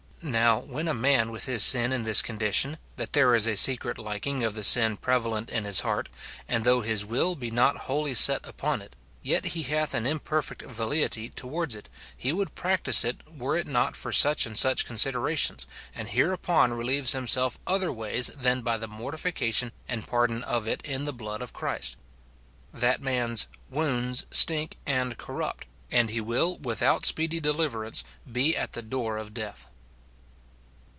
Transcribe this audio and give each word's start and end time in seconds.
Now, 0.23 0.59
when 0.59 0.87
a 0.87 0.93
man 0.93 1.31
with 1.31 1.45
his 1.45 1.63
sin 1.63 1.91
is 1.91 1.95
in 1.95 2.03
this 2.03 2.21
condition, 2.21 2.77
that 2.95 3.13
there 3.13 3.33
is 3.33 3.47
a 3.47 3.55
secret 3.57 3.97
liking 3.97 4.43
of 4.43 4.53
the 4.53 4.63
sin 4.63 4.97
prevalent 4.97 5.49
in 5.49 5.63
his 5.63 5.79
heart, 5.79 6.09
and 6.47 6.63
though 6.63 6.81
his 6.81 7.03
will 7.03 7.35
be 7.35 7.49
not 7.49 7.75
wholly 7.75 8.13
set 8.13 8.45
upon 8.45 8.83
it, 8.83 8.95
yet 9.23 9.43
he 9.45 9.63
hath 9.63 9.95
an 9.95 10.05
imperfect 10.05 10.61
velleityf 10.61 11.33
towards 11.33 11.73
it, 11.73 11.89
he 12.15 12.31
would 12.31 12.53
practise 12.53 13.03
it 13.03 13.21
were 13.35 13.57
it 13.57 13.65
not 13.65 13.95
for 13.95 14.11
such 14.11 14.45
and 14.45 14.59
such 14.59 14.85
con 14.85 14.95
siderations, 14.97 15.65
and 15.95 16.09
hereupon 16.09 16.71
relieves 16.71 17.13
himself 17.13 17.57
other 17.65 17.91
ways 17.91 18.27
than 18.27 18.61
by 18.61 18.77
the 18.77 18.87
mortification 18.87 19.71
and 19.87 20.05
pardon 20.07 20.43
of 20.43 20.67
it 20.67 20.85
in 20.85 21.05
the 21.05 21.13
blood 21.13 21.41
of 21.41 21.51
Christ; 21.51 21.95
that 22.71 23.01
man's 23.01 23.47
"wounds 23.71 24.27
stink 24.29 24.77
and 24.85 25.13
are 25.13 25.15
corrupt," 25.15 25.65
and 25.89 26.11
he 26.11 26.21
will, 26.21 26.59
without 26.59 27.07
speedy 27.07 27.39
deliverance, 27.39 28.03
be 28.31 28.55
at 28.55 28.73
the 28.73 28.83
door 28.83 29.17
of 29.17 29.33
death. 29.33 29.65